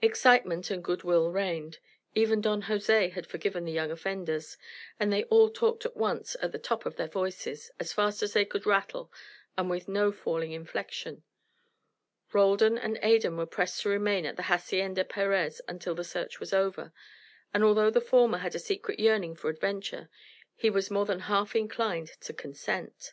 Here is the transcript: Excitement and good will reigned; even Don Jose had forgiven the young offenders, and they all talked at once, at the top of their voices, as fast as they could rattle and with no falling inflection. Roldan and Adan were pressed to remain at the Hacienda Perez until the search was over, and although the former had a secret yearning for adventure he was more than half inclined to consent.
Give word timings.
Excitement 0.00 0.70
and 0.70 0.82
good 0.82 1.02
will 1.02 1.30
reigned; 1.30 1.80
even 2.14 2.40
Don 2.40 2.62
Jose 2.62 3.10
had 3.10 3.26
forgiven 3.26 3.66
the 3.66 3.72
young 3.72 3.90
offenders, 3.90 4.56
and 4.98 5.12
they 5.12 5.24
all 5.24 5.50
talked 5.50 5.84
at 5.84 5.94
once, 5.98 6.34
at 6.40 6.52
the 6.52 6.58
top 6.58 6.86
of 6.86 6.96
their 6.96 7.08
voices, 7.08 7.70
as 7.78 7.92
fast 7.92 8.22
as 8.22 8.32
they 8.32 8.46
could 8.46 8.64
rattle 8.64 9.12
and 9.54 9.68
with 9.68 9.86
no 9.86 10.12
falling 10.12 10.52
inflection. 10.52 11.24
Roldan 12.32 12.78
and 12.78 12.96
Adan 13.04 13.36
were 13.36 13.44
pressed 13.44 13.82
to 13.82 13.90
remain 13.90 14.24
at 14.24 14.36
the 14.36 14.44
Hacienda 14.44 15.04
Perez 15.04 15.60
until 15.68 15.94
the 15.94 16.04
search 16.04 16.40
was 16.40 16.54
over, 16.54 16.94
and 17.52 17.62
although 17.62 17.90
the 17.90 18.00
former 18.00 18.38
had 18.38 18.54
a 18.54 18.58
secret 18.58 18.98
yearning 18.98 19.36
for 19.36 19.50
adventure 19.50 20.08
he 20.54 20.70
was 20.70 20.90
more 20.90 21.04
than 21.04 21.20
half 21.20 21.54
inclined 21.54 22.12
to 22.22 22.32
consent. 22.32 23.12